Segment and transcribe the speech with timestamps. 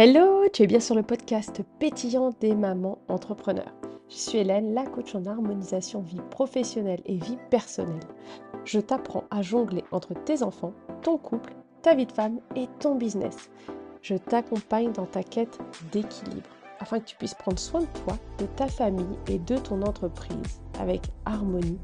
[0.00, 3.74] Hello, tu es bien sur le podcast pétillant des mamans entrepreneurs.
[4.08, 7.98] Je suis Hélène, la coach en harmonisation vie professionnelle et vie personnelle.
[8.64, 10.72] Je t'apprends à jongler entre tes enfants,
[11.02, 13.50] ton couple, ta vie de femme et ton business.
[14.00, 15.58] Je t'accompagne dans ta quête
[15.90, 19.82] d'équilibre afin que tu puisses prendre soin de toi, de ta famille et de ton
[19.82, 21.80] entreprise avec harmonie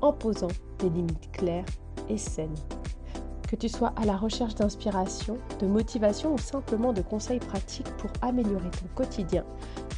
[0.00, 0.48] en posant
[0.78, 1.66] des limites claires
[2.08, 2.48] et saines.
[3.48, 8.10] Que tu sois à la recherche d'inspiration, de motivation ou simplement de conseils pratiques pour
[8.20, 9.42] améliorer ton quotidien,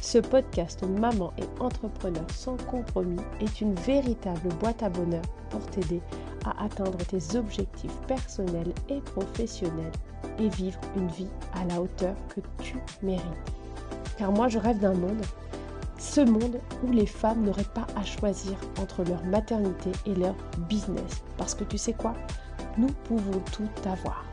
[0.01, 6.01] ce podcast Maman et Entrepreneur sans compromis est une véritable boîte à bonheur pour t'aider
[6.45, 9.91] à atteindre tes objectifs personnels et professionnels
[10.39, 13.25] et vivre une vie à la hauteur que tu mérites.
[14.17, 15.25] Car moi je rêve d'un monde,
[15.99, 20.35] ce monde où les femmes n'auraient pas à choisir entre leur maternité et leur
[20.69, 21.21] business.
[21.37, 22.15] Parce que tu sais quoi?
[22.77, 24.25] Nous pouvons tout avoir.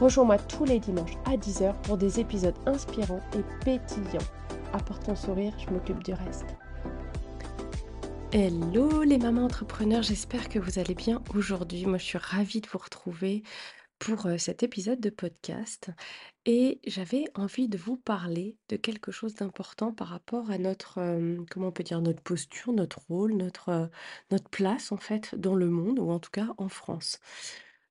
[0.00, 4.26] Rejoins-moi tous les dimanches à 10h pour des épisodes inspirants et pétillants.
[4.72, 6.46] Apporte ton sourire, je m'occupe du reste.
[8.32, 11.86] Hello les mamans entrepreneurs, j'espère que vous allez bien aujourd'hui.
[11.86, 13.42] Moi je suis ravie de vous retrouver
[13.98, 15.90] pour cet épisode de podcast
[16.44, 21.00] et j'avais envie de vous parler de quelque chose d'important par rapport à notre,
[21.50, 23.90] comment on peut dire, notre posture, notre rôle, notre,
[24.50, 27.20] place en fait dans le monde ou en tout cas en France.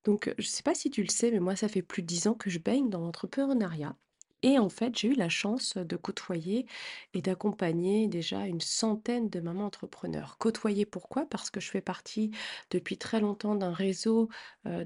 [0.04, 2.06] Donc, je ne sais pas si tu le sais, mais moi, ça fait plus de
[2.06, 3.96] 10 ans que je baigne dans l'entrepreneuriat.
[4.46, 6.66] Et en fait, j'ai eu la chance de côtoyer
[7.14, 10.38] et d'accompagner déjà une centaine de mamans entrepreneurs.
[10.38, 11.26] Côtoyer pourquoi?
[11.26, 12.30] Parce que je fais partie
[12.70, 14.28] depuis très longtemps d'un réseau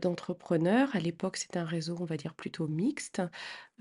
[0.00, 0.88] d'entrepreneurs.
[0.96, 3.20] À l'époque, c'était un réseau, on va dire, plutôt mixte.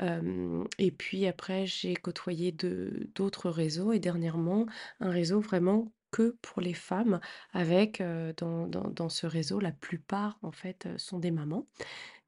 [0.01, 4.65] Et puis après, j'ai côtoyé d'autres réseaux et dernièrement,
[4.99, 7.21] un réseau vraiment que pour les femmes
[7.53, 8.03] avec
[8.37, 11.67] dans, ce réseau, la plupart en fait sont des mamans.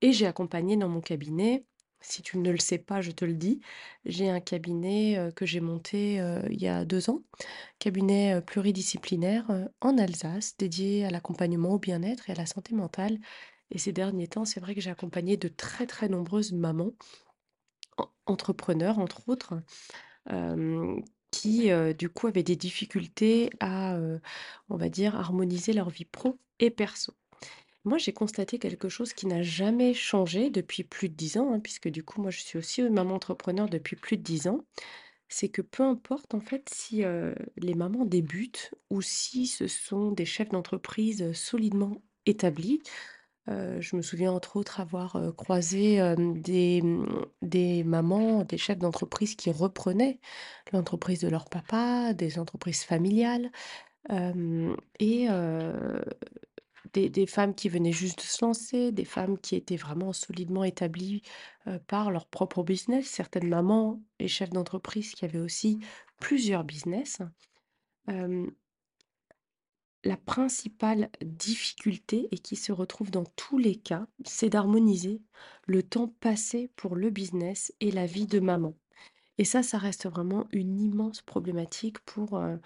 [0.01, 1.65] Et j'ai accompagné dans mon cabinet
[2.01, 3.61] si tu ne le sais pas, je te le dis,
[4.05, 6.15] j'ai un cabinet que j'ai monté
[6.49, 7.21] il y a deux ans,
[7.79, 9.49] cabinet pluridisciplinaire
[9.81, 13.19] en Alsace, dédié à l'accompagnement au bien-être et à la santé mentale.
[13.71, 16.91] Et ces derniers temps, c'est vrai que j'ai accompagné de très très nombreuses mamans,
[17.97, 19.61] en- entrepreneurs entre autres,
[21.31, 23.97] qui du coup avaient des difficultés à,
[24.69, 27.13] on va dire, harmoniser leur vie pro et perso.
[27.83, 31.59] Moi, j'ai constaté quelque chose qui n'a jamais changé depuis plus de 10 ans, hein,
[31.59, 34.59] puisque du coup, moi, je suis aussi maman entrepreneur depuis plus de 10 ans.
[35.29, 37.03] C'est que peu importe, en fait, si
[37.57, 42.81] les mamans débutent ou si ce sont des chefs d'entreprise solidement établis.
[43.47, 46.83] je me souviens entre autres avoir croisé des,
[47.41, 50.19] des mamans, des chefs d'entreprise qui reprenaient
[50.73, 53.49] l'entreprise de leur papa, des entreprises familiales.
[54.99, 55.27] et,
[56.93, 60.63] des des femmes qui venaient juste de se lancer, des femmes qui étaient vraiment solidement
[60.63, 61.21] établies,
[61.67, 63.07] heu, par leur propre business.
[63.07, 65.79] Certaines mamans et chefs d'entreprise qui avaient aussi
[66.19, 67.19] plusieurs business.
[68.07, 68.51] Hem,
[70.03, 75.21] la principale difficulté et qui se retrouve dans tous les cas, c'est d'harmoniser
[75.67, 78.75] le temps passé pour le business et la vie de maman.
[79.39, 82.59] Et ça, ça reste vraiment une immense problématique pour, heu,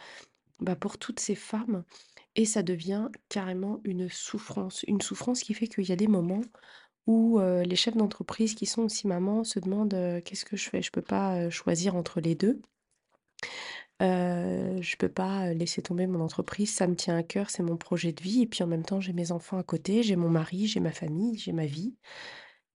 [0.62, 1.84] bah, pour toutes ces femmes
[2.36, 4.84] et ça devient carrément une souffrance.
[4.88, 6.42] Une souffrance qui fait qu'il y a des moments
[7.08, 10.82] où, les chefs d'entreprise qui sont aussi mamans se demandent, «Qu'est-ce que je fais?
[10.82, 12.62] Je peux pas, choisir entre les 2.
[14.02, 17.78] Heu, je peux pas, laisser tomber mon entreprise, ça me tient à cœur, c'est mon
[17.78, 20.30] projet de vie et puis en même temps j'ai mes enfants à côté, j'ai mon
[20.30, 21.96] mari, j'ai ma famille, j'ai ma vie.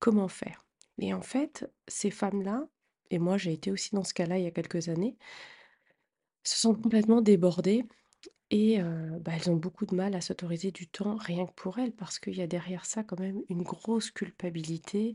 [0.00, 0.64] Comment faire?»
[0.98, 2.66] et en fait, ces femmes-là
[3.10, 5.16] et moi j'ai été aussi dans ce cas-là il y a quelques années,
[6.44, 7.84] se sentent complètement débordées
[8.52, 8.80] Et
[9.20, 12.18] bah, elles ont beaucoup de mal à s'autoriser du temps rien que pour elles, parce
[12.18, 15.14] qu'il y a derrière ça quand même une grosse culpabilité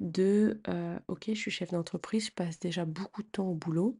[0.00, 0.60] de,
[1.08, 3.98] «OK, je suis chef d'entreprise, je passe déjà beaucoup de temps au boulot.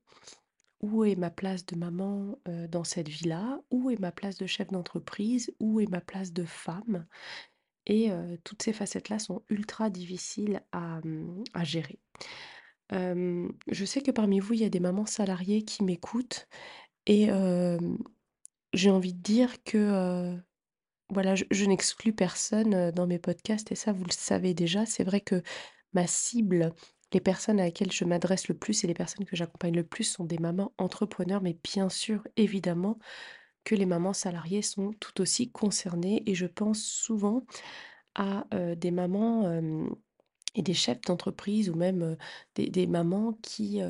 [0.83, 2.39] Où est ma place de maman,
[2.71, 3.61] dans cette vie-là?
[3.71, 5.53] Où est ma place de chef d'entreprise?
[5.61, 7.07] Où est ma place de femme?»
[7.87, 8.11] et
[8.45, 12.01] toutes ces facettes-là sont ultra difficiles à, mmh, à gérer.
[12.93, 16.49] Je sais que parmi vous, il y a des mamans salariées qui m'écoutent
[17.07, 17.29] et
[18.73, 20.43] j'ai envie de dire que, heu
[21.11, 24.87] Voilà, je n'exclus personne, heu, dans mes podcasts et ça, vous le savez déjà.
[24.87, 25.43] C'est vrai que
[25.95, 26.73] ma cible,
[27.15, 30.05] les personnes à laquelle je m'adresse le plus et les personnes que j'accompagne le plus
[30.05, 32.99] sont des mamans entrepreneurs, mais bien sûr, évidemment,
[33.65, 37.45] que les mamans salariées sont tout aussi concernées et je pense souvent
[38.17, 39.61] à, heu, des mamans,
[40.55, 42.17] et des chefs d'entreprise ou même,
[42.57, 43.81] des mamans qui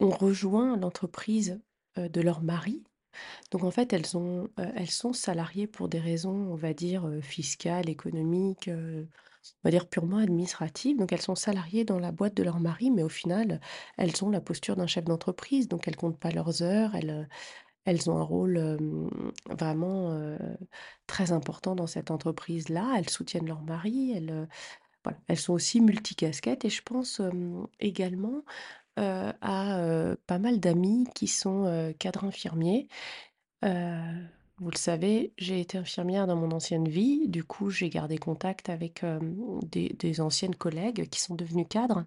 [0.00, 1.60] ont rejoint l'entreprise,
[1.98, 2.82] heu, de leur mari
[3.50, 3.98] donc en fait, heu,
[4.56, 9.06] elles sont salariées pour des raisons, on va dire, heu, fiscales, économiques, on
[9.64, 10.96] va dire purement administratives.
[10.98, 13.60] Donc elles sont salariées dans la boîte de leur mari, mais au final,
[13.98, 15.68] elles ont la posture d'un chef d'entreprise.
[15.68, 18.78] Donc elles comptent pas leurs heures, elles, ont un rôle,
[19.50, 20.36] vraiment,
[21.06, 22.94] très important dans cette entreprise-là.
[22.98, 24.12] Elles soutiennent leur mari,
[25.28, 27.20] elles, sont aussi multicasquettes et je pense,
[27.80, 28.42] également,
[28.98, 32.88] heu, à, heu, pas mal d'amis qui sont, heu, cadres infirmiers
[34.58, 37.28] vous le savez, j'ai été infirmière dans mon ancienne vie.
[37.28, 39.04] Du coup, j'ai gardé contact avec,
[39.64, 42.06] des anciennes collègues qui sont devenues cadres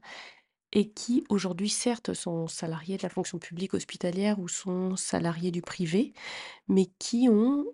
[0.73, 5.61] et qui aujourd'hui, certes, sont salariées de la fonction publique hospitalière ou sont salariées du
[5.63, 6.13] privé,
[6.69, 7.65] mais qui ont,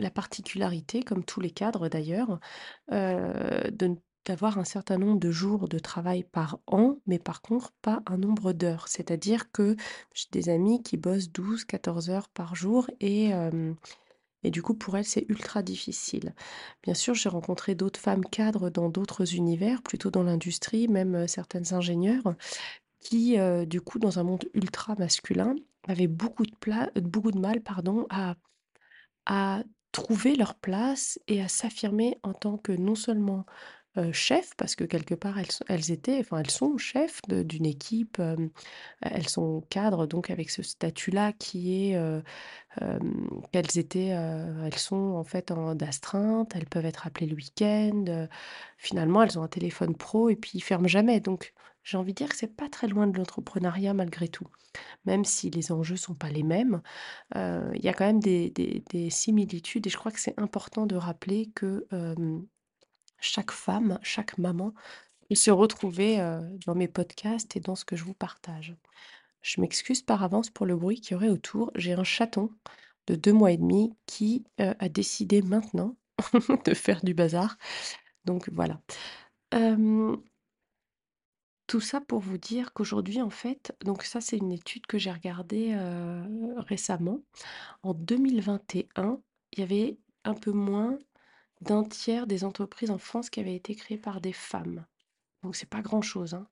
[0.00, 2.40] la particularité, comme tous les cadres d'ailleurs,
[2.92, 7.72] de n d'avoir un certain nombre de jours de travail par an, mais par contre
[7.82, 8.88] pas un nombre d'heures.
[8.88, 9.76] C'est-à-dire que
[10.14, 13.30] j'ai des amis qui bossent 12-14 heures par jour et
[14.42, 16.34] et du coup pour elles c'est ultra difficile.
[16.82, 21.74] Bien sûr, j'ai rencontré d'autres femmes cadres dans d'autres univers, plutôt dans l'industrie, même, certaines
[21.74, 22.34] ingénieures
[23.00, 25.56] qui, du coup dans un monde ultra masculin,
[25.88, 28.36] avaient beaucoup de pla beaucoup de mal, pardon, à
[29.26, 29.62] à
[29.92, 33.46] trouver leur place et à s'affirmer en tant que non seulement,
[33.96, 38.20] heu, chef, parce que quelque part elles elles étaient, enfin elles sont chefs d'une équipe,
[39.02, 42.22] elles sont cadres donc avec ce statut-là qui est, heu,
[42.80, 47.36] hem, qu'elles étaient, heu, elles sont en fait en d'astreinte, elles peuvent être appelées le
[47.36, 48.28] week-end,
[48.78, 51.54] finalement elles ont un téléphone pro et puis il ferme jamais donc
[51.84, 54.46] j'ai envie de dire que c'est pas très loin de l'entrepreneuriat malgré tout.
[55.06, 56.82] Même si les enjeux sont pas les mêmes,
[57.36, 60.86] il y a quand même des des des similitudes et je crois que c'est important
[60.86, 61.86] de rappeler que,
[63.20, 64.72] chaque femme, chaque maman
[65.34, 66.18] se retrouver,
[66.66, 68.74] dans mes podcasts et dans ce que je vous partage.
[69.42, 71.70] Je m'excuse par avance pour le bruit qu'il y aurait autour.
[71.74, 72.50] J'ai un chaton
[73.06, 75.96] de 2 mois et demi qui, heu, a décidé maintenant
[76.66, 77.56] de faire du bazar,
[78.24, 78.80] donc voilà.
[81.66, 85.12] Tout ça pour vous dire qu'aujourd'hui, en fait donc ça, c'est une étude que j'ai
[85.12, 85.76] regardée,
[86.56, 87.20] récemment.
[87.82, 89.20] En 2021,
[89.52, 90.98] il y avait un peu moins
[91.62, 94.86] d'un tiers des entreprises en France qui avaient été créées par des femmes.
[95.42, 96.48] Donc c'est pas grand-chose, hein.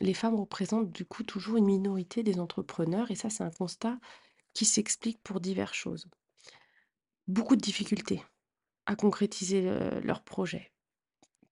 [0.00, 3.98] Les femmes représentent du coup toujours une minorité des entrepreneurs et ça, c'est un constat
[4.54, 6.08] qui s'explique pour diverses choses.
[7.26, 8.22] Beaucoup de difficultés
[8.86, 9.70] à concrétiser,
[10.02, 10.72] leurs projets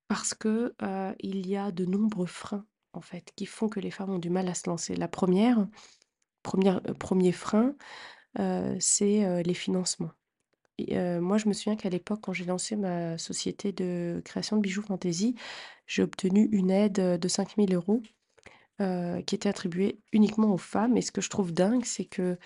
[0.08, 3.90] parce que, heu, il y a de nombreux freins, en fait, qui font que les
[3.90, 4.96] femmes ont du mal à se lancer.
[4.96, 5.66] La première,
[6.42, 7.76] première, re heu, frein,
[8.40, 10.12] heu, c'est, heu, les financements.
[10.78, 14.82] Moi, je me souviens qu'à l'époque, quand j'ai lancé ma société de création de bijoux
[14.82, 15.34] fantaisie,
[15.86, 18.02] j'ai obtenu une aide, de 5 000
[18.80, 22.04] €, heu, qui était attribuée uniquement aux femmes et ce que je trouve dingue, c'est
[22.06, 22.38] que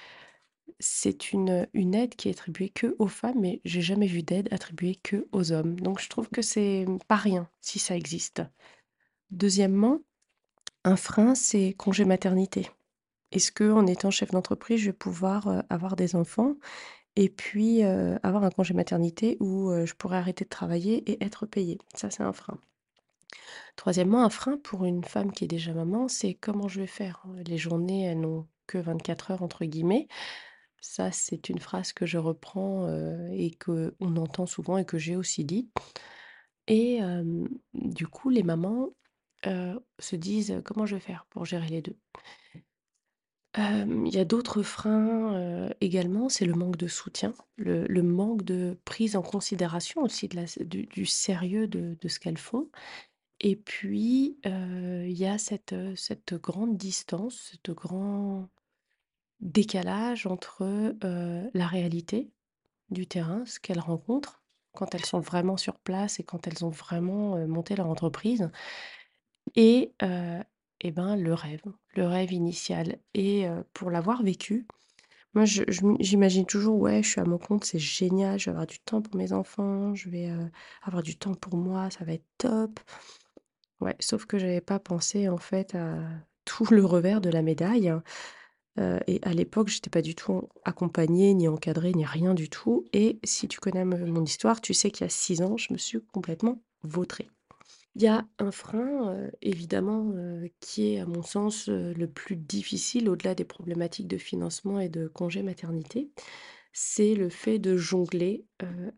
[0.80, 4.48] c'est une, une aide qui est attribuée que aux femmes, mais j'ai jamais vu d'aide
[4.52, 5.80] attribuée que aux hommes.
[5.80, 8.42] Donc je trouve que c'est, mmh, pas rien si ça existe.
[9.30, 10.00] Deuxièmement,
[10.84, 12.70] un frein, c'est congé maternité.
[13.32, 16.56] Est-ce qu'en étant chef d'entreprise, je vais pouvoir, avoir des enfants?
[17.16, 21.24] Et puis, heu, avoir un congé maternité où, heu, je pourrais arrêter de travailler et
[21.24, 21.78] être payée.
[21.94, 22.58] Ça, c'est un frein.
[23.76, 27.24] Troisièmement, un frein pour une femme qui est déjà maman, c'est comment je vais faire?
[27.46, 30.08] Les journées, elles n'ont que 24 heures entre guillemets.
[30.80, 35.16] Ça, c'est une phrase que je reprends, heu, et qu'on entend souvent et que j'ai
[35.16, 35.70] aussi dit.
[36.68, 37.00] Et
[37.74, 38.90] du coup, les mamans,
[39.98, 41.96] se disent: «Comment je vais faire pour gérer les 2
[43.58, 49.16] Il y a d'autres freins, également, c'est le manque de soutien, le manque de prise
[49.16, 52.68] en considération aussi de la du sérieux de de ce qu'elles font.
[53.40, 58.48] Et puis, il y a cette, cette grande distance, ce grand
[59.40, 60.94] décalage entre,
[61.54, 62.30] la réalité
[62.90, 64.42] du terrain, ce qu'elles rencontrent
[64.74, 68.50] quand elles sont vraiment sur place et quand elles ont vraiment, monté leur entreprise
[69.54, 69.92] et
[70.80, 71.62] et ben, le rêve,
[72.02, 74.66] rêve initial et pour l'avoir vécu,
[75.34, 78.78] moi j'imagine toujours: «Ouais, je suis à mon compte, c'est génial, je vais avoir du
[78.80, 80.30] temps pour mes enfants, je vais,
[80.82, 82.80] avoir du temps pour moi, ça va être top».
[83.80, 85.98] Ouais, sauf que j'avais pas pensé en fait à
[86.46, 88.02] tout le revers de la médaille, heu
[89.06, 93.18] et à l'époque, j'étais pas du tout accompagnée, ni encadrée, ni rien du tout et
[93.24, 96.00] si tu connais mon histoire, tu sais qu'il y a 6 ans, je me suis
[96.12, 97.28] complètement vautrée.
[97.98, 100.12] Il y a un frein, évidemment,
[100.60, 105.08] qui est à mon sens, le plus difficile au-delà des problématiques de financement et de
[105.08, 106.10] congé maternité,
[106.74, 108.44] c'est le fait de jongler,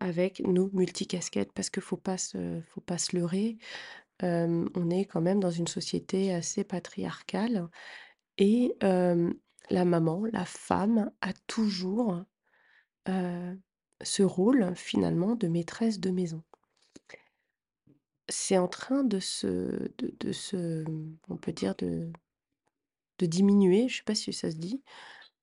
[0.01, 3.59] avec nos multicasquettes parce qu'il faut pas faut pas se leurrer,
[4.23, 7.69] on est quand même dans une société assez patriarcale
[8.39, 12.25] et la maman, la femme a toujours,
[13.07, 16.43] ce rôle finalement de maîtresse de maison.
[18.29, 20.85] C'est en train de se de se,
[21.29, 22.11] on peut dire de
[23.19, 24.83] de diminuer, je sais pas si ça se dit.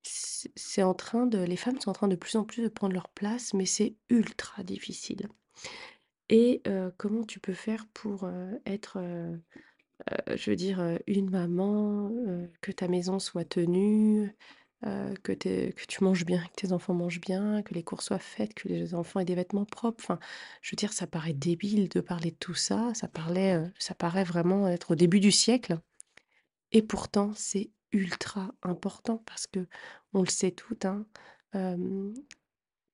[0.03, 2.93] C'est en train de les femmes sont en train de plus en plus de prendre
[2.93, 5.27] leur place, mais c'est ultra difficile
[6.29, 6.61] et
[6.97, 8.29] comment tu peux faire pour,
[8.65, 8.99] être,
[10.35, 12.11] je veux dire, une maman,
[12.61, 14.35] que ta maison soit tenue,
[14.85, 18.19] heu, que que tu manges bien, que tes enfants mangent bien, que les courses soient
[18.19, 20.03] faites, que les enfants aient des vêtements propres.
[20.03, 20.19] Enfin,
[20.61, 22.93] je veux dire, ça paraît débile de parler de tout ça.
[22.95, 25.79] Ça parlait, heu, ça paraît vraiment être au début du siècle
[26.71, 31.05] et pourtant c'est ultra important parce qu'on le sait toutes, hein,
[31.53, 32.13] hem,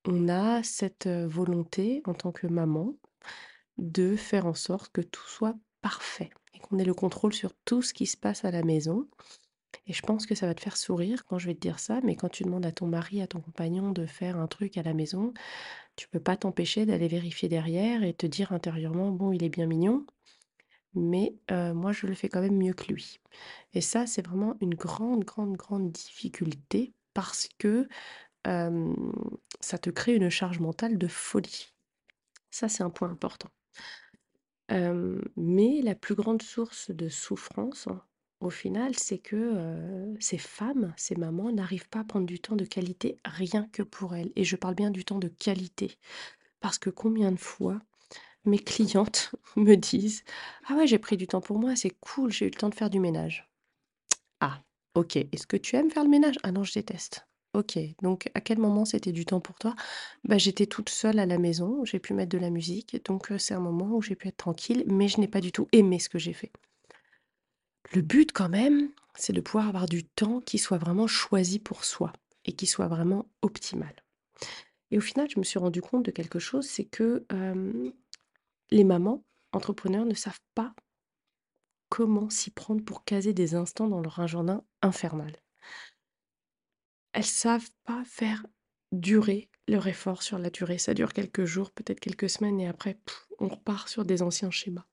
[0.07, 2.95] on a cette, volonté en tant que maman
[3.77, 7.81] de faire en sorte que tout soit parfait et qu'on ait le contrôle sur tout
[7.81, 9.07] ce qui se passe à la maison
[9.87, 11.99] et je pense que ça va te faire sourire quand je vais te dire ça,
[12.03, 14.83] mais quand tu demandes à ton mari, à ton compagnon de faire un truc à
[14.83, 15.33] la maison,
[15.95, 19.67] tu peux pas t'empêcher d'aller vérifier derrière et te dire intérieurement: «Bon, il est bien
[19.67, 20.05] mignon,
[20.95, 23.19] mais moi je le fais quand même mieux que lui»
[23.73, 27.87] et ça, c'est vraiment une grande, grande, grande difficulté parce que,
[28.45, 31.73] ça te crée une charge mentale de folie.
[32.49, 33.49] Ça, c'est un point important.
[34.69, 37.87] Mais la plus grande source de souffrance,
[38.41, 42.65] au final, c'est que, ces femmes, ces mamans n'arrivent pas à prendre du temps de
[42.65, 45.97] qualité rien que pour elles et je parle bien du temps de qualité.
[46.61, 47.79] Parce que combien de fois
[48.45, 50.23] mes clientes me disent:
[50.67, 52.75] «Ah ouais, j'ai pris du temps pour moi, c'est cool, j'ai eu le temps de
[52.75, 53.49] faire du ménage».
[54.41, 54.61] Ah,
[54.95, 55.15] OK.
[55.17, 56.37] Est-ce que tu aimes faire le ménage?
[56.43, 57.27] Ah non, je déteste.
[57.53, 59.75] OK, donc à quel moment c'était du temps pour toi?
[60.23, 63.53] Bah, j'étais toute seule à la maison, j'ai pu mettre de la musique, donc c'est
[63.53, 66.07] un moment où j'ai pu être tranquille, mais je n'ai pas du tout aimé ce
[66.09, 66.51] que j'ai fait.
[67.93, 71.83] Le but quand même, c'est de pouvoir avoir du temps qui soit vraiment choisi pour
[71.83, 72.13] soi
[72.45, 73.93] et qui soit vraiment optimal.
[74.91, 77.25] Et au final, je me suis rendu compte de quelque chose, c'est que,
[78.71, 80.73] les mamans entrepreneurs ne savent pas
[81.89, 85.35] comment s'y prendre pour caser des instants dans leur agenda infernal.
[87.11, 88.45] Elles savent pas faire
[88.93, 90.77] durer leur effort sur la durée.
[90.77, 92.97] Ça dure quelques jours, peut-être quelques semaines et après,
[93.39, 94.85] on repart sur des anciens schémas.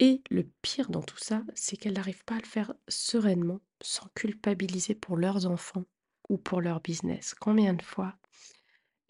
[0.00, 4.06] Et le pire dans tout ça, c'est qu'elles n'arrivent pas à le faire sereinement, sans
[4.14, 5.84] culpabiliser pour leurs enfants
[6.28, 7.34] ou pour leur business.
[7.38, 8.14] Combien de fois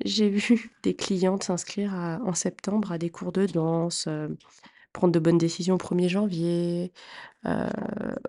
[0.04, 4.28] j'ai vu des clientes s'inscrire en septembre à des cours de danse, euh,
[4.92, 6.92] prendre de bonnes décisions au 1er janvier
[7.46, 7.68] euh,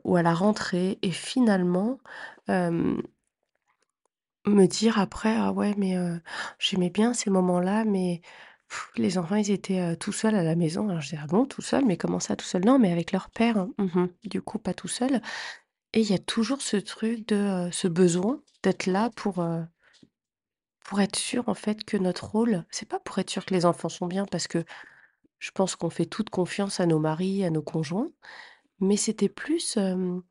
[0.05, 1.99] ou à la rentrée, et finalement
[4.47, 5.95] me dire après: «Ah ouais, mais
[6.59, 8.21] j'aimais bien ces moments-là, mais
[8.97, 10.89] les enfants, ils étaient, heu, tout seuls à la maison».
[10.89, 11.85] Alors je dis: «Ah bon, tout seuls?
[11.85, 13.57] Mais comment ça tout seuls?» «Non, mais avec leur père».
[13.57, 13.69] hein.
[13.77, 15.21] «Mmh Du coup, pas tout seul
[15.93, 19.63] et il y a toujours ce truc de, heu, ce besoin d'être là pour, heu,
[20.85, 23.65] pour être sûr, en fait, que notre rôle c'est pas pour être sûr que les
[23.65, 24.63] enfants sont bien parce que
[25.39, 28.11] je pense qu'on fait toute confiance à nos maris, à nos conjoints,
[28.81, 30.23] mais c'était plus, hem,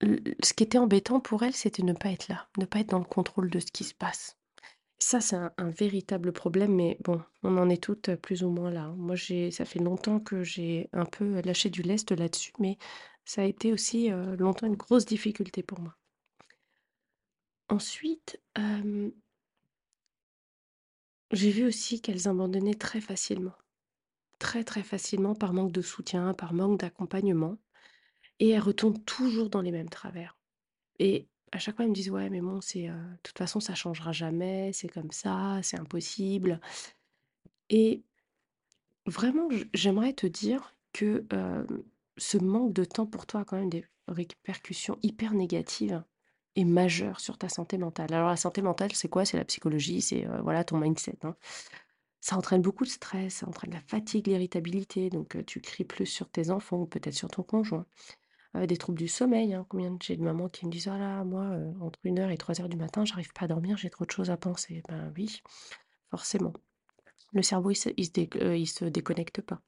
[0.00, 2.88] l ce qui était embêtant pour elles, c'était ne pas être là, ne pas être
[2.90, 4.37] dans le contrôle de ce qui se passe.
[5.00, 8.82] Ça, c'est un véritable problème, mais bon, on en est toutes, plus ou moins là,
[8.86, 8.94] hein.
[8.96, 12.78] Moi, j'ai ça fait longtemps que j'ai un peu, lâché du lest là-dessus, mais
[13.24, 15.96] ça a été aussi, longtemps une grosse difficulté pour moi.
[17.68, 18.40] Ensuite,
[21.30, 23.54] j'ai vu aussi qu'elles abandonnaient très facilement.
[24.38, 27.58] Très, très facilement par manque de soutien, par manque d'accompagnement
[28.40, 30.36] et elles retombent toujours dans les mêmes travers
[30.98, 33.60] et à chaque fois, elles me disent: «Ouais, mais bon, c'est, heu, de toute façon,
[33.60, 36.60] ça changera jamais, c'est comme ça, c'est impossible»
[37.70, 38.02] et
[39.06, 41.66] Vraiment, j'aimerais te dire que, hem,
[42.18, 46.02] ce manque de temps pour toi a quand même des répercussions hyper négatives
[46.56, 48.12] et majeures sur ta santé mentale.
[48.12, 49.24] Alors la santé mentale, c'est quoi?
[49.24, 51.36] C'est la psychologie, c'est, heu, voilà, ton mindset, hein.
[52.20, 56.30] Ça entraîne beaucoup de stress, ça entraîne la fatigue, l'irritabilité, donc tu cries plus sur
[56.30, 57.86] tes enfants ou peut-être sur ton conjoint.
[58.54, 59.66] Heu, des troubles du sommeil, hein.
[59.68, 62.38] Combien j'ai de mamans qui me disent: «Ah là, moi, heu, entre une heure et
[62.38, 64.82] trois heures du matin, j'arrive pas à dormir, j'ai trop de choses à penser».
[64.88, 65.40] Ben oui,
[66.10, 66.52] forcément.
[67.34, 69.60] Le cerveau, il se il se déconnecte pas.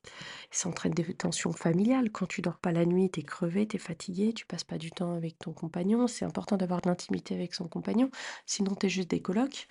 [0.51, 2.11] Ça entraîne des tensions familiales.
[2.13, 4.79] Quand tu dors pas la nuit, tu es crevé, tu es fatigué, tu passes pas
[4.79, 6.07] du temps avec ton compagnon.
[6.09, 8.11] C'est important d'avoir de l'intimité avec son compagnon,
[8.47, 9.69] sinon tu es juste des colocs.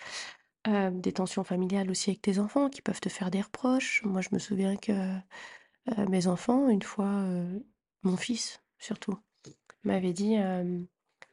[0.66, 4.04] Hem, des tensions familiales aussi avec tes enfants qui peuvent te faire des reproches.
[4.06, 4.94] Moi, je me souviens que,
[6.10, 7.26] mes enfants, une fois,
[8.04, 9.18] mon fils surtout,
[9.84, 10.36] m'avait dit,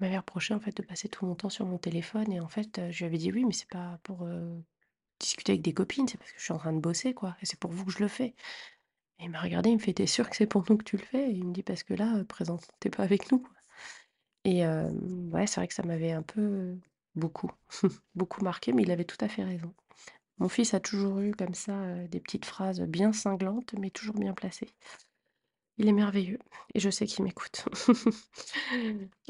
[0.00, 2.80] m'avait reproché en fait de passer tout mon temps sur mon téléphone et en fait,
[2.90, 4.26] je lui avais dit: «Oui, mais c'est pas pour,
[5.20, 7.46] discuter avec des copines, c'est parce que je suis en train de bosser quoi et
[7.46, 8.34] c'est pour vous que je le fais».
[9.20, 10.96] Et il m'a regardé, il me fait: «Tu sûr que c'est pour nous que tu
[10.98, 13.50] le fais?» et il me dit: «Parce que là, heu, présentement, pas avec nous, quoi»
[14.44, 16.76] et ouais, c'est vrai que ça m'avait un peu
[17.16, 17.50] beaucoup,
[18.14, 19.74] beaucoup marqué, mais il avait tout à fait raison.
[20.38, 24.34] Mon fils a toujours eu comme ça, des petites phrases bien cinglantes, mais toujours bien
[24.34, 24.70] placées.
[25.78, 26.38] Il est merveilleux
[26.74, 27.64] et je sais qu'il m'écoute.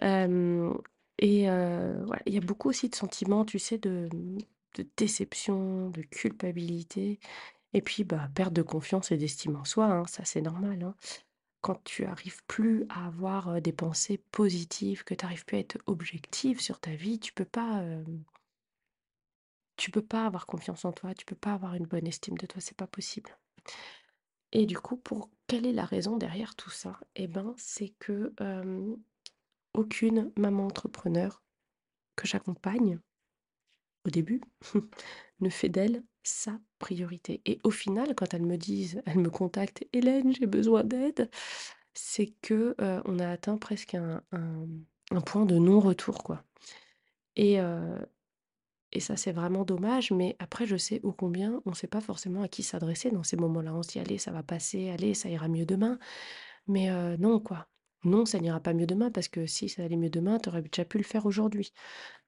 [0.01, 0.77] Hem
[1.19, 4.39] et heu, il y a beaucoup aussi de sentiments, tu sais, de, mmh,
[4.77, 7.19] de déception, de culpabilité
[7.75, 10.95] et puis, bah, perte de confiance et d'estime en soi, hein, ça c'est normal, hein.
[11.63, 15.61] Quand tu arrives plus à avoir, heu, des pensées positives, que tu arrives plus à
[15.61, 18.25] être objective sur ta vie, tu peux pas, hem,
[19.79, 22.45] tu peux pas avoir confiance en toi, tu peux pas avoir une bonne estime de
[22.47, 23.35] toi, c'est pas possible.
[24.59, 26.99] Et du coup, pour quelle est la raison derrière tout ça?
[27.15, 28.33] Et ben, c'est que,
[29.75, 31.43] aucune maman entrepreneur
[32.17, 32.99] que j'accompagne,
[34.07, 34.41] au début,
[35.41, 37.43] ne fait d'elle sa priorité.
[37.45, 41.31] Et au final, quand elles me disent elles me contactent: «Hélène, j'ai besoin d'aide»,
[41.93, 44.23] c'est que, on a atteint presque un
[45.27, 46.45] point de non-retour, quoi.
[47.37, 47.59] Et
[48.97, 52.01] et ça, c'est vraiment dommage, mais après, je sais ô combien on ne sait pas
[52.01, 53.75] forcément à qui s'adresser dans ces moments-là.
[53.75, 55.99] On se dit: «Allez, ça va passer, allez, ça ira mieux demain».
[56.69, 57.69] Mais heu, non, quoi.
[58.05, 60.63] Non, ça n'ira pas mieux demain parce que si ça allait mieux demain, tu aurais
[60.63, 61.73] déjà pu le faire aujourd'hui.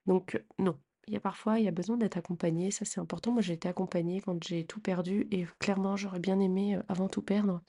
[0.06, 0.78] Donc heu, non.
[1.08, 3.32] Il y a parfois, il y a besoin d'être accompagné, ça c'est important.
[3.32, 7.08] Moi, j'ai été accompagnée quand j'ai tout perdu et clairement, j'aurais bien aimé, heu, avant
[7.08, 7.62] tout perdre,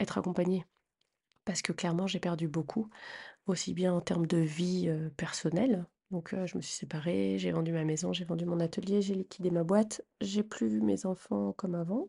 [0.00, 0.64] être accompagnée.
[1.44, 2.90] Parce que clairement, j'ai perdu beaucoup,
[3.46, 5.86] aussi bien en termes de vie, personnelle.
[6.16, 9.50] Donc je me suis séparée, j'ai vendu ma maison, j'ai vendu mon atelier, j'ai liquidé
[9.50, 12.08] ma boîte, j'ai plus mes enfants comme avant.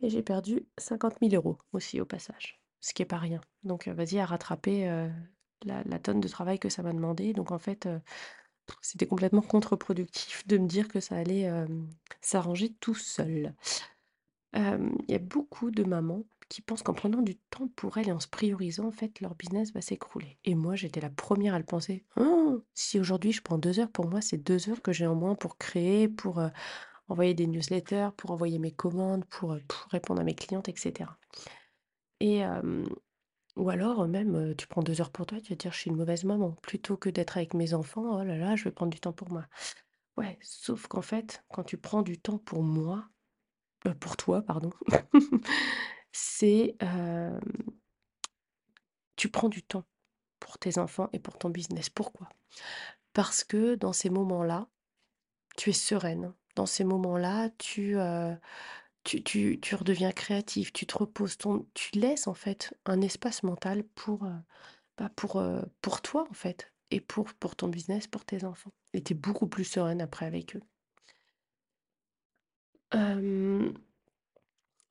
[0.00, 3.40] Et j'ai perdu cinquante mille euros aussi au passage, ce qui est pas rien.
[3.62, 4.86] Donc, vas-y à rattraper,
[5.64, 7.32] la la tonne de travail que ça m'a demandé.
[7.32, 7.88] Donc en fait,
[8.80, 11.48] c'était complètement contre-productif de me dire que ça allait,
[12.22, 13.54] s'arranger tout seul.
[14.54, 18.12] Il y a beaucoup de mamans qui pensent qu'en prenant du temps pour elles et
[18.12, 20.38] en se priorisant, en fait, leur business va s'écrouler.
[20.44, 22.04] Et moi, j'étais la première à le penser.
[22.16, 22.60] «Han!
[22.74, 25.34] Si aujourd'hui je prends 2 heures pour moi, c'est 2 heures que j'ai en moins
[25.36, 26.50] pour créer, pour, heu,
[27.08, 31.18] envoyer des newsletters, pour envoyer mes commandes, pour, pour répondre à mes clientes et cetera
[32.20, 32.44] et
[33.56, 35.90] ou alors, heu, même, tu prends 2 heures pour toi, tu vas dire: «Je suis
[35.90, 36.52] une mauvaise maman.
[36.62, 39.30] Plutôt que d'être avec mes enfants, oh là là, je vais prendre du temps pour
[39.30, 39.46] moi».
[40.16, 43.08] Ouais, sauf qu'en fait, quand tu prends du temps pour moi,
[44.00, 44.70] pour toi, pardon,
[46.12, 46.76] c'est,
[49.16, 49.84] tu prends du temps
[50.40, 51.90] pour tes enfants et pour ton business.
[51.90, 52.28] Pourquoi?
[53.12, 54.68] Parce que dans ces moments-là,
[55.56, 56.34] tu es sereine.
[56.56, 57.96] Dans ces moments-là, tu,
[59.04, 63.82] Tu tu redeviens créatif, tu te reposes, ton tu laisses en fait un espace mental
[63.94, 64.28] pour,
[64.98, 65.42] bah, pour,
[65.82, 69.16] pour toi en fait et pour pour ton business, pour tes enfants et tu es
[69.16, 70.62] beaucoup plus sereine après avec eux.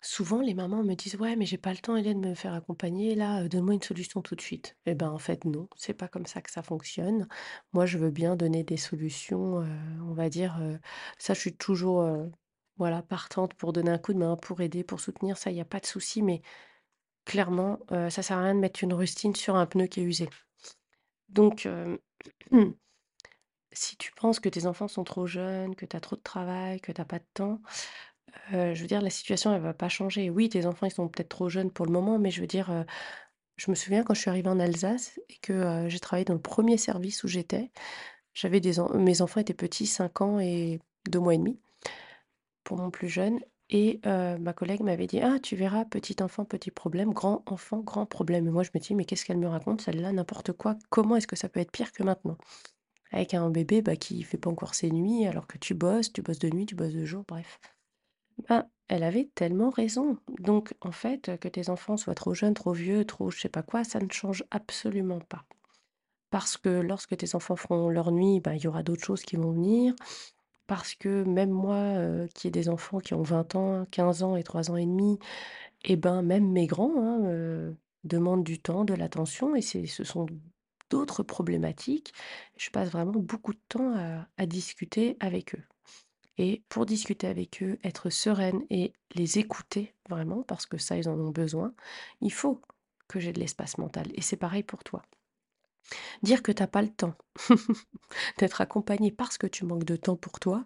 [0.04, 2.54] Souvent les mamans me disent: «Ouais, mais j'ai pas le temps Hélène de me faire
[2.54, 4.76] accompagner là, heu, donne-moi une solution tout de suite».
[4.88, 7.28] Et ben, en fait non, c'est pas comme ça que ça fonctionne.
[7.74, 9.68] Moi, je veux bien donner des solutions, heu,
[10.10, 10.80] on va dire, heu,
[11.20, 12.08] ça je suis toujours,
[12.78, 15.62] voilà, partante pour donner un coup de main, pour aider, pour soutenir, ça il y
[15.62, 16.42] a pas de souci, mais
[17.26, 20.30] Clairement, ça sert à rien de mettre une rustine sur un pneu qui est usé.
[21.30, 21.68] Donc,
[23.74, 26.82] si tu penses que tes enfants sont trop jeunes, que tu as trop de travail,
[26.82, 27.62] que tu as pas de temps,
[28.52, 30.30] je veux dire la situation elle va pas changer.
[30.30, 32.86] Oui, tes enfants ils sont peut-être trop jeunes pour le moment, mais je veux dire,
[33.58, 36.42] je me souviens quand je suis arrivée en Alsace et que, j'ai travaillé dans le
[36.42, 37.72] premier service où j'étais,
[38.34, 38.62] j'avais
[38.96, 41.60] mes enfants étaient petits, 5 ans et 2 mois et demi.
[42.64, 43.40] Pour mon plus jeune
[43.70, 48.06] et ma collègue m'avait dit: «Ah tu verras, petit enfant, petit problème, grand enfant, grand
[48.06, 50.12] problème» et moi je me dis: «Mais qu'est-ce qu'elle me raconte celle-là?
[50.12, 50.78] N'importe quoi?
[50.90, 52.38] Comment est-ce que ça peut être pire que maintenant?»
[53.14, 56.22] avec un bébé, bah, qui fait pas encore ses nuits alors que tu bosses, tu
[56.22, 57.60] bosses de nuit, tu bosses de jour, bref.
[58.50, 60.18] Bah, elle avait tellement raison.
[60.40, 63.64] Donc en fait, que tes enfants soient trop jeunes, trop vieux, trop je sais pas
[63.64, 65.46] quoi, ça ne change absolument pas.
[66.32, 69.36] Parce que lorsque tes enfants feront leur nuit, bah, il y aura d'autres choses qui
[69.38, 69.96] vont venir.
[70.68, 71.96] Parce que même moi,
[72.36, 75.20] qui ai des enfants qui ont 20 ans, 15 ans et 3 ans et demi
[75.86, 77.74] et ben, même mes grands, hein,
[78.06, 80.28] demandent du temps, de l'attention et ce sont
[80.90, 82.14] d'autres problématiques.
[82.58, 83.96] Je passe vraiment beaucoup de temps
[84.38, 85.64] à discuter avec eux
[86.38, 91.10] et pour discuter avec eux, être sereine et les écouter vraiment parce que ça, ils
[91.10, 91.74] en ont besoin,
[92.22, 92.62] il faut
[93.08, 95.04] que j'ai de l'espace mental et c'est pareil pour toi.
[96.24, 97.16] Dire que tu as pas le temps
[98.38, 100.66] d'être accompagné parce que tu manques de temps pour toi,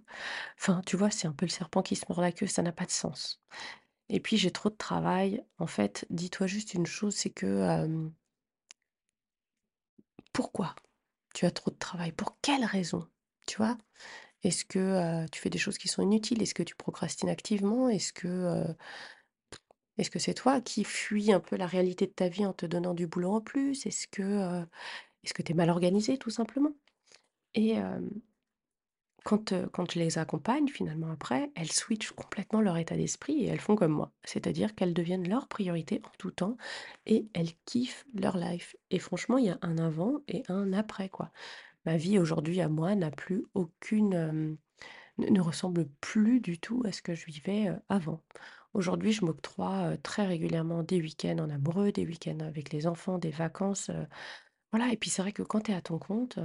[0.60, 2.72] enfin, tu vois, c'est un peu le serpent qui se mord la queue, ça n'a
[2.72, 3.42] pas de sens.
[4.10, 5.44] Et puis j'ai trop de travail.
[5.60, 8.10] En fait, dis-toi juste une chose, c'est que,
[10.34, 10.76] pourquoi
[11.34, 12.12] tu as trop de travail?
[12.12, 13.08] Pour quelle raison?
[13.48, 13.78] Tu vois?
[14.46, 16.42] Est-ce que, tu fais des choses qui sont inutiles?
[16.42, 17.90] Est-ce que tu procrastines activement?
[17.90, 18.76] Est-ce que,
[20.20, 23.08] c'est toi qui fuis un peu la réalité de ta vie en te donnant du
[23.08, 23.86] boulot en plus?
[23.88, 24.64] Est-ce que,
[25.24, 26.74] tu es mal organisé tout simplement?
[27.56, 27.76] Et
[29.24, 33.60] quand, quand je les accompagne finalement après, elles switchent complètement leur état d'esprit et elles
[33.60, 34.12] font comme moi.
[34.24, 36.58] C'est-à-dire qu'elles deviennent leur priorité en tout temps
[37.08, 41.10] et elles kiffent leur life et franchement, il y a un avant et un après,
[41.10, 41.32] quoi.
[41.86, 44.58] Ma vie aujourd'hui à moi n'a plus aucune,
[45.18, 48.24] ne ressemble plus du tout à ce que je vivais, avant.
[48.74, 53.32] Aujourd'hui, je m'octroie, très régulièrement des week-ends en amoureux, des week-ends avec les enfants, des
[53.32, 53.92] vacances,
[54.72, 56.40] voilà et puis c'est vrai que quand tu es à ton compte,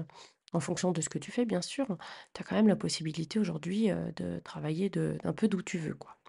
[0.53, 1.87] en fonction de ce que tu fais bien sûr,
[2.35, 6.20] tu as quand même la possibilité aujourd'hui, de travailler d'un peu d'où tu veux, quoi.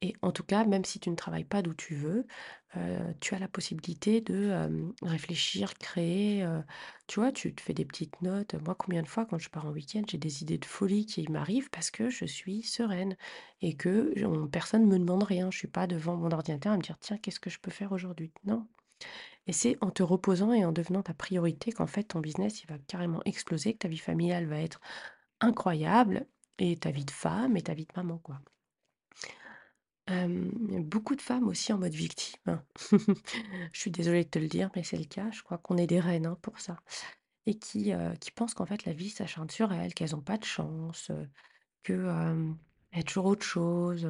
[0.00, 2.24] Et en tout cas, même si tu ne travailles pas d'où tu veux,
[2.76, 6.46] heu, tu as la possibilité de, réfléchir, créer,
[7.08, 7.32] tu vois?
[7.32, 8.54] Tu te fais des petites notes.
[8.64, 11.26] Moi, combien de fois quand je pars en week-end, j'ai des idées de folie qui
[11.30, 13.16] m'arrivent parce que je suis sereine
[13.60, 15.50] et que j on personne me demande rien.
[15.50, 17.90] Je suis pas devant mon ordinateur à me dire: «Tiens, qu'est-ce que je peux faire
[17.92, 18.68] aujourd'hui?» non
[19.46, 22.68] et c'est en te reposant et en devenant ta priorité qu'en fait ton business, il
[22.68, 24.80] va carrément exploser, que ta vie familiale va être
[25.40, 26.26] incroyable
[26.58, 28.40] et ta vie de femme et ta vie de maman, quoi.
[30.08, 32.38] Beaucoup de femmes aussi en mode victime.
[32.46, 32.62] hein.
[33.72, 35.30] Je suis désolée de te le dire, mais c'est le cas.
[35.30, 36.76] Je crois qu'on est des reines, hein, pour ça
[37.46, 40.44] et qui, qui pensent qu'en fait la vie s'acharne sur elles, qu'elles ont pas de
[40.44, 41.28] chance, heu,
[41.84, 41.94] que,
[42.94, 44.08] y a toujours autre chose,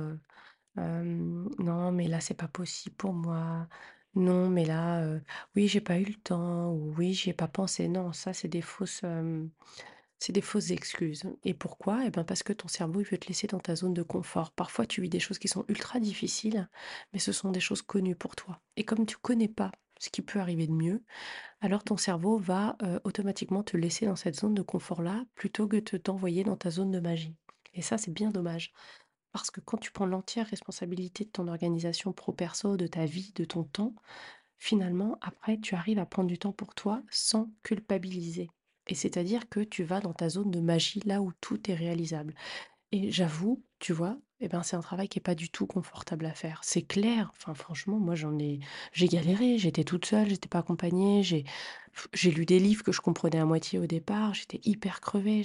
[0.77, 3.69] «Non, mais là, c'est pas possible pour moi.
[4.15, 5.23] Non, mais là, heu,
[5.57, 7.89] oui, j'ai pas eu le temps» ou «Oui, j'y ai pas pensé».
[7.89, 9.03] Non, ça, c'est des fausses,
[10.19, 12.05] c'est des fausses excuses et pourquoi?
[12.07, 14.53] Et ben, parce que ton cerveau, veut te laisser dans ta zone de confort.
[14.53, 16.69] Parfois, tu vis des choses qui sont ultra difficiles,
[17.13, 20.23] mais ce sont des choses connues pour toi et comme tu connais pas ce qui
[20.23, 21.03] peut arriver de mieux,
[21.61, 25.77] alors ton cerveau va, heu, automatiquement te laisser dans cette zone de confort-là, plutôt que
[25.79, 27.37] de t'envoyer dans ta zone de magie
[27.75, 28.73] et ça, c'est bien dommage.
[29.33, 33.33] Parce que quand tu prends l'entière responsabilité de ton organisation pro perso, de ta vie,
[33.35, 33.95] de ton temps,
[34.59, 38.51] finalement, après, tu arrives à prendre du temps pour toi sans culpabiliser.
[38.89, 42.35] Et c'est-à-dire que tu vas dans ta zone de magie, là où tout est réalisable.
[42.93, 46.27] Et j'avoue, tu vois, eh ben, c'est un travail qui est pas du tout confortable
[46.27, 46.61] à faire.
[46.65, 47.31] C'est clair.
[47.37, 48.61] Enfin, franchement, moi, j'en ai,
[48.93, 49.59] j'ai galéré.
[49.59, 51.23] J'étais toute seule, j'étais pas accompagnée.
[51.23, 51.45] J'ai,
[52.15, 54.35] j'ai lu des livres que je comprenais à moitié au départ.
[54.35, 55.45] J'étais hyper crevée.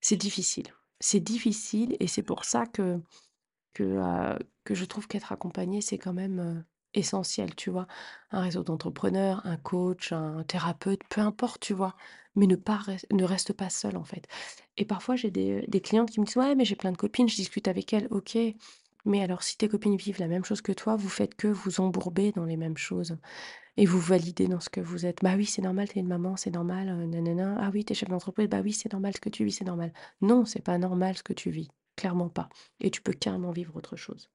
[0.00, 0.66] C'est difficile.
[1.00, 3.00] C'est difficile et c'est pour ça que
[3.74, 6.64] que, heu, que je trouve qu'être accompagné, c'est quand même, heu,
[6.96, 7.86] essentiel, tu vois?
[8.32, 11.94] Un réseau d'entrepreneurs, un coach, un thérapeute, peu importe, tu vois?
[12.34, 12.80] Mais ne pas
[13.12, 14.26] ne reste pas seul, en fait.
[14.76, 17.28] Et parfois, j'ai des, des clientes qui me disent: «Ouais, mais j'ai plein de copines,
[17.28, 18.08] je discute avec elles».
[18.10, 18.36] OK,
[19.04, 21.80] mais alors si tes copines vivent la même chose que toi, vous faites que vous
[21.80, 23.16] embourber dans les mêmes choses
[23.76, 25.18] et vous validez dans ce que vous êtes.
[25.22, 27.92] «Bah oui, c'est normal, tu es une maman, c'est normal, heu, nin Ah oui, tu
[27.92, 29.92] es chef d'entreprise, bah oui, c'est normal ce que tu vis, c'est normal».
[30.22, 32.48] Non, c'est pas normal ce que tu vis, clairement pas
[32.80, 34.30] et tu peux carrément vivre autre chose.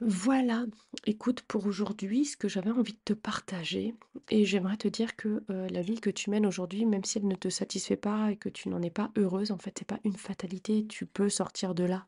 [0.00, 0.66] Voilà,
[1.06, 3.94] écoute, pour aujourd'hui, ce que j'avais envie de te partager
[4.28, 7.34] et j'aimerais te dire que, la vie que tu mènes aujourd'hui, même si elle ne
[7.36, 10.16] te satisfait pas et que tu n'en es pas heureuse, en fait, c'est pas une
[10.16, 12.06] fatalité, tu peux sortir de là.